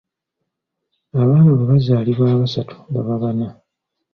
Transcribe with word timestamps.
Abaana 1.21 1.49
bwe 1.55 1.65
bazaalibwa 1.71 2.25
abasatu 2.35 2.75
baba 2.93 3.15
baana. 3.21 3.47